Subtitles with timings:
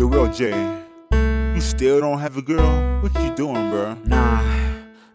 [0.00, 3.02] Yo, LJ, you still don't have a girl?
[3.02, 3.98] What you doing, bro?
[4.06, 4.40] Nah,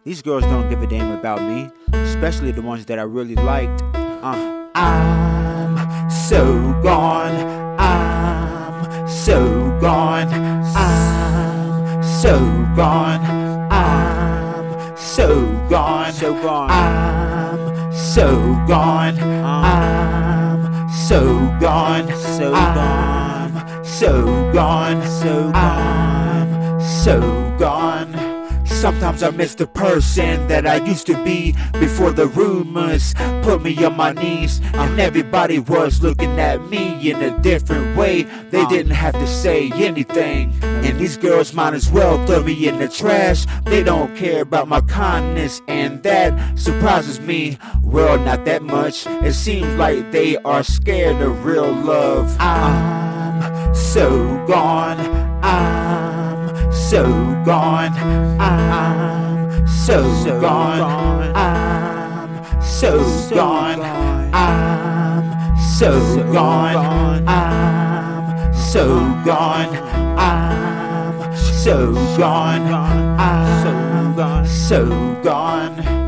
[0.03, 3.81] these girls don't give a damn about me, especially the ones that I really liked.
[3.95, 6.43] Uh, I'm so
[6.83, 7.33] gone.
[7.79, 9.39] I'm so
[9.81, 10.27] gone.
[10.75, 12.37] I'm so
[12.75, 13.25] gone.
[13.71, 16.13] I'm so gone.
[16.13, 16.69] So gone.
[16.69, 18.29] I'm so
[18.67, 19.19] gone.
[19.19, 22.15] I'm so gone.
[22.15, 23.14] So gone.
[23.85, 25.05] So gone.
[25.07, 26.81] So gone.
[26.81, 28.35] So gone.
[28.65, 33.13] Sometimes I miss the person that I used to be before the rumors
[33.43, 34.59] put me on my knees.
[34.73, 38.23] And everybody was looking at me in a different way.
[38.23, 38.69] They uh.
[38.69, 40.51] didn't have to say anything.
[40.61, 43.45] And these girls might as well throw me in the trash.
[43.65, 47.57] They don't care about my kindness, and that surprises me.
[47.83, 49.05] Well, not that much.
[49.07, 52.35] It seems like they are scared of real love.
[52.39, 53.04] I'm
[53.75, 54.99] so gone.
[55.43, 57.03] I'm so
[57.45, 57.93] gone.
[58.39, 60.01] I'm so
[60.39, 61.35] gone.
[61.35, 63.81] I'm so gone.
[64.33, 65.91] I'm so
[66.33, 66.75] gone.
[67.27, 69.77] I'm so gone.
[70.17, 72.73] I'm so gone.
[74.19, 76.04] I'm so gone.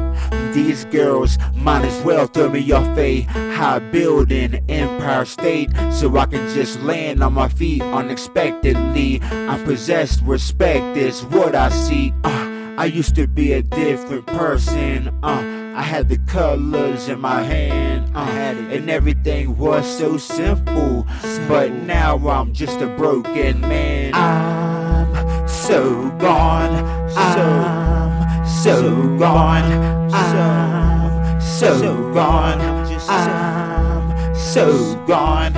[0.54, 6.26] These girls might as well throw me off a high building, Empire State, so I
[6.26, 9.22] can just land on my feet unexpectedly.
[9.22, 12.14] I'm possessed, respect is what I see.
[12.24, 15.08] Uh, I used to be a different person.
[15.24, 21.06] Uh, I had the colors in my hand, uh, and everything was so simple.
[21.48, 24.14] But now I'm just a broken man.
[24.16, 26.86] I'm so gone.
[27.16, 29.97] I'm so gone.
[30.38, 32.62] I'm so gone.
[33.10, 35.56] I'm so gone.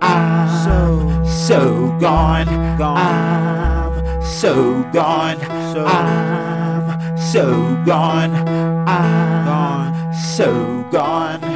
[0.00, 2.48] I'm so gone.
[2.48, 5.38] I'm so gone.
[5.86, 8.34] I'm so gone.
[8.88, 11.51] I'm so gone.